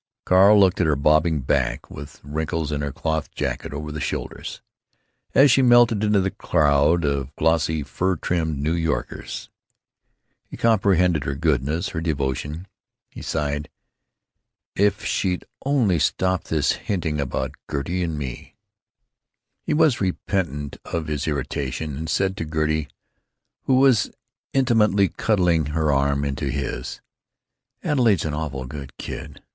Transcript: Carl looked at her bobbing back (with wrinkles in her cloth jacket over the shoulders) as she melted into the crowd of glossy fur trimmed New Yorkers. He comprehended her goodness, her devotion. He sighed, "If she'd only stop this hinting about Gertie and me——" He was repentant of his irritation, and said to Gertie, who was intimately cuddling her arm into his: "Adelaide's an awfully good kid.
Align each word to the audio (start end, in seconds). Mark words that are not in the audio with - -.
Carl 0.25 0.59
looked 0.59 0.81
at 0.81 0.87
her 0.87 0.95
bobbing 0.95 1.41
back 1.41 1.91
(with 1.91 2.19
wrinkles 2.23 2.71
in 2.71 2.81
her 2.81 2.91
cloth 2.91 3.29
jacket 3.35 3.71
over 3.71 3.91
the 3.91 3.99
shoulders) 4.01 4.59
as 5.35 5.51
she 5.51 5.61
melted 5.61 6.03
into 6.03 6.19
the 6.19 6.31
crowd 6.31 7.05
of 7.05 7.35
glossy 7.35 7.83
fur 7.83 8.15
trimmed 8.15 8.57
New 8.57 8.73
Yorkers. 8.73 9.51
He 10.49 10.57
comprehended 10.57 11.23
her 11.25 11.35
goodness, 11.35 11.89
her 11.89 12.01
devotion. 12.01 12.65
He 13.11 13.21
sighed, 13.21 13.69
"If 14.75 15.05
she'd 15.05 15.45
only 15.67 15.99
stop 15.99 16.45
this 16.45 16.71
hinting 16.71 17.21
about 17.21 17.51
Gertie 17.69 18.01
and 18.01 18.17
me——" 18.17 18.55
He 19.61 19.75
was 19.75 20.01
repentant 20.01 20.77
of 20.83 21.05
his 21.09 21.27
irritation, 21.27 21.95
and 21.95 22.09
said 22.09 22.35
to 22.37 22.45
Gertie, 22.45 22.87
who 23.65 23.75
was 23.75 24.09
intimately 24.51 25.09
cuddling 25.09 25.67
her 25.67 25.91
arm 25.91 26.25
into 26.25 26.47
his: 26.49 27.01
"Adelaide's 27.83 28.25
an 28.25 28.33
awfully 28.33 28.65
good 28.67 28.97
kid. 28.97 29.43